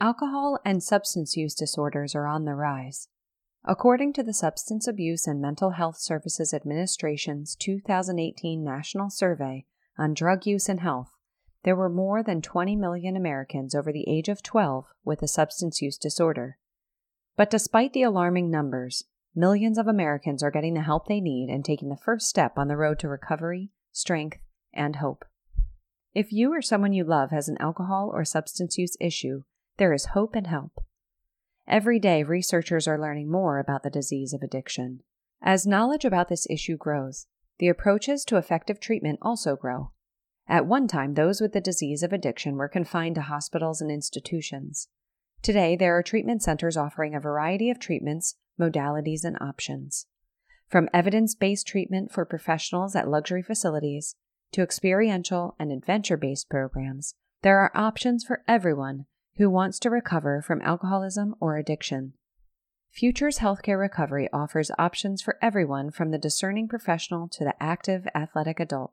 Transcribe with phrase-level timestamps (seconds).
[0.00, 3.08] Alcohol and substance use disorders are on the rise.
[3.64, 9.64] According to the Substance Abuse and Mental Health Services Administration's 2018 National Survey
[9.96, 11.16] on Drug Use and Health,
[11.62, 15.80] there were more than 20 million Americans over the age of 12 with a substance
[15.80, 16.58] use disorder.
[17.36, 19.04] But despite the alarming numbers,
[19.34, 22.68] millions of Americans are getting the help they need and taking the first step on
[22.68, 24.38] the road to recovery, strength,
[24.74, 25.24] and hope.
[26.14, 29.44] If you or someone you love has an alcohol or substance use issue,
[29.76, 30.84] there is hope and help.
[31.66, 35.00] Every day, researchers are learning more about the disease of addiction.
[35.42, 37.26] As knowledge about this issue grows,
[37.58, 39.92] the approaches to effective treatment also grow.
[40.46, 44.88] At one time, those with the disease of addiction were confined to hospitals and institutions.
[45.42, 50.06] Today, there are treatment centers offering a variety of treatments, modalities, and options.
[50.68, 54.16] From evidence based treatment for professionals at luxury facilities
[54.52, 59.06] to experiential and adventure based programs, there are options for everyone
[59.36, 62.12] who wants to recover from alcoholism or addiction.
[62.90, 68.60] Futures Healthcare Recovery offers options for everyone from the discerning professional to the active athletic
[68.60, 68.92] adult.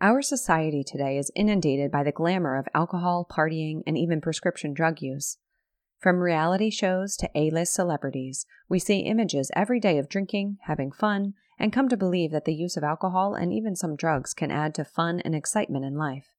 [0.00, 5.00] Our society today is inundated by the glamour of alcohol, partying, and even prescription drug
[5.00, 5.38] use.
[6.00, 10.90] From reality shows to A list celebrities, we see images every day of drinking, having
[10.90, 14.50] fun, and come to believe that the use of alcohol and even some drugs can
[14.50, 16.33] add to fun and excitement in life.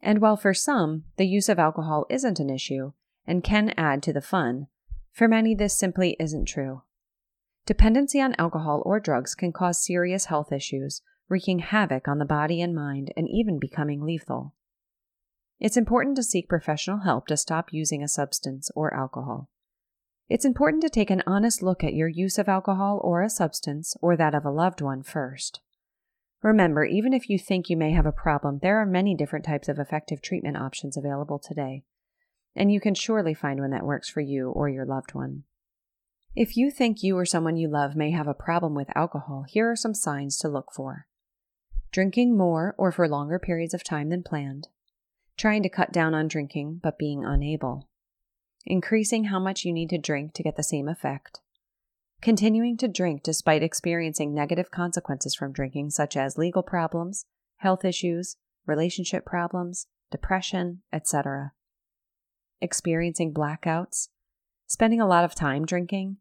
[0.00, 2.92] And while for some, the use of alcohol isn't an issue
[3.26, 4.68] and can add to the fun,
[5.12, 6.82] for many this simply isn't true.
[7.66, 12.62] Dependency on alcohol or drugs can cause serious health issues, wreaking havoc on the body
[12.62, 14.54] and mind and even becoming lethal.
[15.60, 19.50] It's important to seek professional help to stop using a substance or alcohol.
[20.28, 23.96] It's important to take an honest look at your use of alcohol or a substance
[24.00, 25.60] or that of a loved one first.
[26.42, 29.68] Remember, even if you think you may have a problem, there are many different types
[29.68, 31.82] of effective treatment options available today,
[32.54, 35.44] and you can surely find one that works for you or your loved one.
[36.36, 39.68] If you think you or someone you love may have a problem with alcohol, here
[39.68, 41.06] are some signs to look for.
[41.90, 44.68] Drinking more or for longer periods of time than planned,
[45.36, 47.88] trying to cut down on drinking but being unable,
[48.64, 51.40] increasing how much you need to drink to get the same effect,
[52.20, 57.26] continuing to drink despite experiencing negative consequences from drinking, such as legal problems,
[57.58, 58.36] health issues,
[58.66, 61.52] relationship problems, depression, etc.,
[62.60, 64.08] experiencing blackouts,
[64.66, 66.16] spending a lot of time drinking,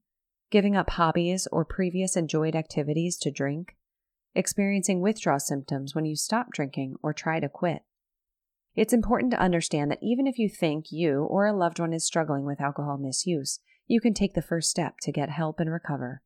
[0.51, 3.75] giving up hobbies or previous enjoyed activities to drink,
[4.35, 7.81] experiencing withdrawal symptoms when you stop drinking or try to quit.
[8.75, 12.05] It's important to understand that even if you think you or a loved one is
[12.05, 16.21] struggling with alcohol misuse, you can take the first step to get help and recover.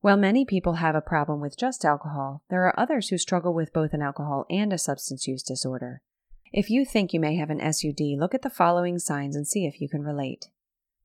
[0.00, 3.72] While many people have a problem with just alcohol, there are others who struggle with
[3.72, 6.02] both an alcohol and a substance use disorder.
[6.52, 9.66] If you think you may have an SUD, look at the following signs and see
[9.66, 10.50] if you can relate.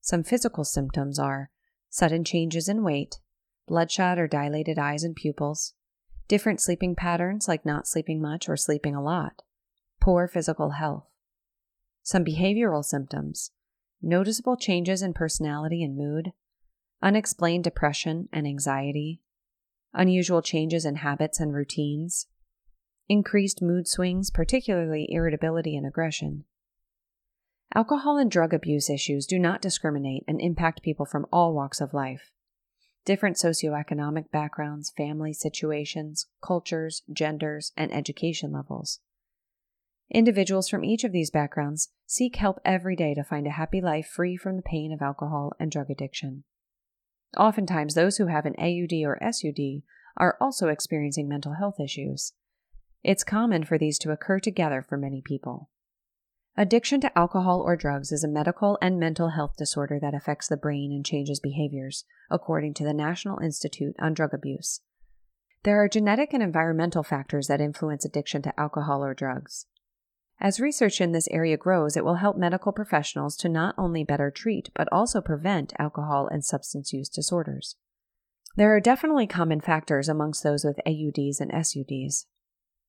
[0.02, 1.50] Some physical symptoms are
[1.90, 3.20] sudden changes in weight,
[3.68, 5.74] bloodshot or dilated eyes and pupils,
[6.28, 9.42] different sleeping patterns like not sleeping much or sleeping a lot,
[10.00, 11.08] poor physical health.
[12.04, 13.52] Some behavioral symptoms
[14.02, 16.32] noticeable changes in personality and mood,
[17.02, 19.22] unexplained depression and anxiety,
[19.94, 22.28] unusual changes in habits and routines,
[23.08, 26.46] increased mood swings, particularly irritability and aggression.
[27.76, 31.94] Alcohol and drug abuse issues do not discriminate and impact people from all walks of
[31.94, 32.32] life.
[33.06, 39.00] Different socioeconomic backgrounds, family situations, cultures, genders, and education levels.
[40.12, 44.08] Individuals from each of these backgrounds seek help every day to find a happy life
[44.08, 46.44] free from the pain of alcohol and drug addiction.
[47.38, 49.84] Oftentimes, those who have an AUD or SUD
[50.18, 52.34] are also experiencing mental health issues.
[53.04, 55.70] It's common for these to occur together for many people.
[56.58, 60.58] Addiction to alcohol or drugs is a medical and mental health disorder that affects the
[60.58, 64.82] brain and changes behaviors, according to the National Institute on Drug Abuse.
[65.64, 69.68] There are genetic and environmental factors that influence addiction to alcohol or drugs.
[70.42, 74.32] As research in this area grows, it will help medical professionals to not only better
[74.32, 77.76] treat, but also prevent alcohol and substance use disorders.
[78.56, 82.26] There are definitely common factors amongst those with AUDs and SUDs.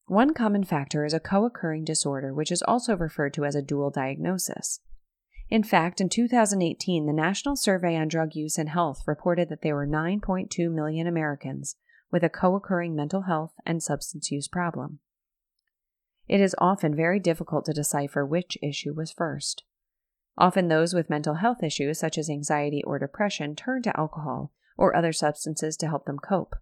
[0.07, 3.63] One common factor is a co occurring disorder, which is also referred to as a
[3.63, 4.81] dual diagnosis.
[5.49, 9.75] In fact, in 2018, the National Survey on Drug Use and Health reported that there
[9.75, 11.75] were 9.2 million Americans
[12.13, 15.01] with a co occurring mental health and substance use problem.
[16.31, 19.65] It is often very difficult to decipher which issue was first.
[20.39, 24.95] Often those with mental health issues, such as anxiety or depression, turn to alcohol or
[24.95, 26.55] other substances to help them cope.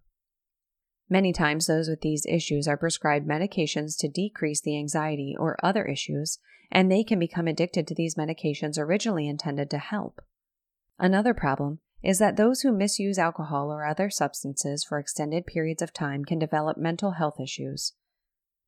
[1.07, 5.85] Many times, those with these issues are prescribed medications to decrease the anxiety or other
[5.85, 6.39] issues,
[6.71, 10.19] and they can become addicted to these medications originally intended to help.
[10.97, 15.93] Another problem is that those who misuse alcohol or other substances for extended periods of
[15.93, 17.93] time can develop mental health issues.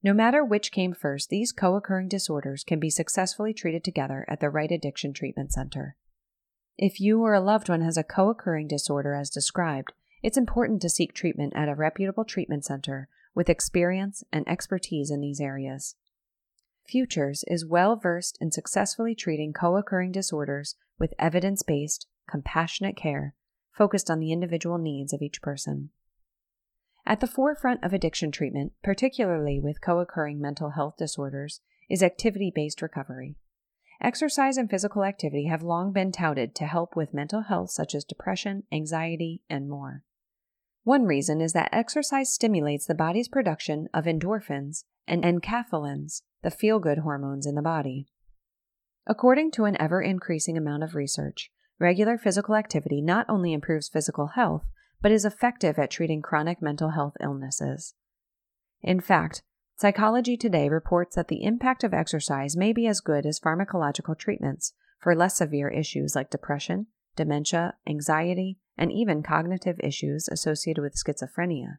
[0.03, 4.39] No matter which came first, these co occurring disorders can be successfully treated together at
[4.39, 5.95] the right addiction treatment center.
[6.77, 9.93] If you or a loved one has a co occurring disorder as described,
[10.23, 15.21] it's important to seek treatment at a reputable treatment center with experience and expertise in
[15.21, 15.95] these areas.
[16.87, 23.35] Futures is well versed in successfully treating co occurring disorders with evidence based, compassionate care
[23.71, 25.91] focused on the individual needs of each person.
[27.05, 32.51] At the forefront of addiction treatment, particularly with co occurring mental health disorders, is activity
[32.53, 33.35] based recovery.
[33.99, 38.03] Exercise and physical activity have long been touted to help with mental health such as
[38.03, 40.03] depression, anxiety, and more.
[40.83, 46.79] One reason is that exercise stimulates the body's production of endorphins and enkephalins, the feel
[46.79, 48.07] good hormones in the body.
[49.05, 54.27] According to an ever increasing amount of research, regular physical activity not only improves physical
[54.27, 54.65] health,
[55.01, 57.95] but is effective at treating chronic mental health illnesses.
[58.81, 59.43] In fact,
[59.75, 64.73] Psychology Today reports that the impact of exercise may be as good as pharmacological treatments
[64.99, 71.77] for less severe issues like depression, dementia, anxiety, and even cognitive issues associated with schizophrenia.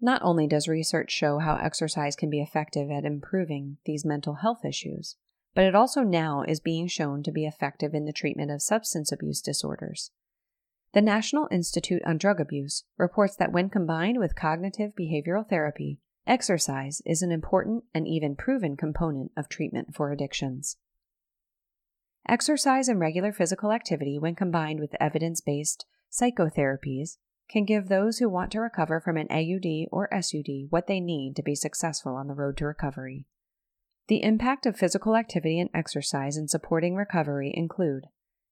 [0.00, 4.64] Not only does research show how exercise can be effective at improving these mental health
[4.64, 5.16] issues,
[5.54, 9.12] but it also now is being shown to be effective in the treatment of substance
[9.12, 10.10] abuse disorders.
[10.92, 17.00] The National Institute on Drug Abuse reports that when combined with cognitive behavioral therapy, exercise
[17.06, 20.76] is an important and even proven component of treatment for addictions.
[22.28, 27.16] Exercise and regular physical activity, when combined with evidence based psychotherapies,
[27.48, 31.34] can give those who want to recover from an AUD or SUD what they need
[31.36, 33.24] to be successful on the road to recovery.
[34.08, 38.04] The impact of physical activity and exercise in supporting recovery include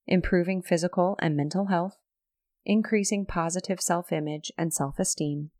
[0.07, 1.99] improving physical and mental health,
[2.65, 5.51] increasing positive self image and self esteem,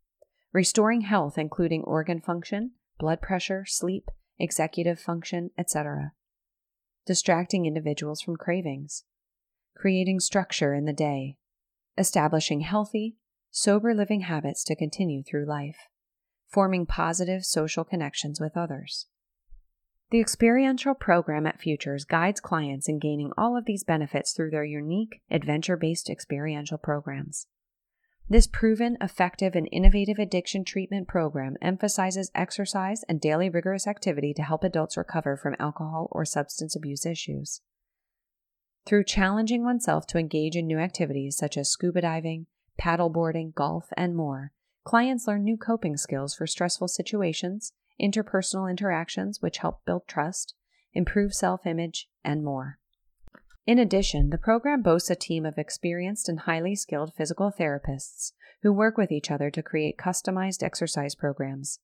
[0.53, 4.09] restoring health, including organ function, blood pressure, sleep,
[4.39, 6.11] executive function, etc
[7.05, 9.03] distracting individuals from cravings,
[9.75, 11.35] creating structure in the day,
[11.97, 13.15] establishing healthy,
[13.49, 15.77] sober living habits to continue through life,
[16.47, 19.07] forming positive social connections with others.
[20.11, 24.65] The experiential program at Futures guides clients in gaining all of these benefits through their
[24.65, 27.47] unique, adventure based experiential programs.
[28.27, 34.43] This proven, effective, and innovative addiction treatment program emphasizes exercise and daily rigorous activity to
[34.43, 37.61] help adults recover from alcohol or substance abuse issues.
[38.85, 42.47] Through challenging oneself to engage in new activities such as scuba diving,
[42.77, 44.51] paddleboarding, golf, and more,
[44.83, 50.55] clients learn new coping skills for stressful situations, interpersonal interactions which help build trust,
[50.93, 52.79] improve self image, and more.
[53.65, 58.33] In addition, the program boasts a team of experienced and highly skilled physical therapists
[58.63, 61.79] who work with each other to create customized exercise programs.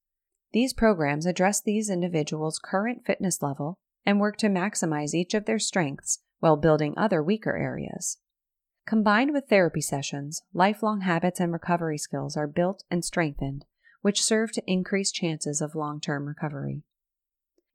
[0.54, 5.60] These programs address these individuals' current fitness level and work to maximize each of their
[5.60, 8.18] strengths while building other weaker areas.
[8.88, 13.66] Combined with therapy sessions, lifelong habits and recovery skills are built and strengthened,
[14.02, 16.84] which serve to increase chances of long term recovery.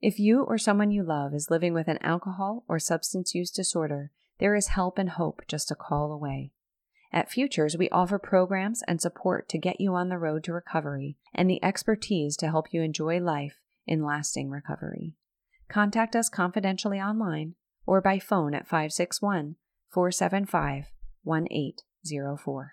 [0.01, 4.11] If you or someone you love is living with an alcohol or substance use disorder,
[4.41, 6.51] there is help and hope just a call away.
[7.13, 11.19] At Futures, we offer programs and support to get you on the road to recovery
[11.35, 15.15] and the expertise to help you enjoy life in lasting recovery.
[15.69, 17.55] Contact us confidentially online
[17.87, 19.57] or by phone at 561
[19.91, 20.87] 475
[21.23, 22.73] 1804.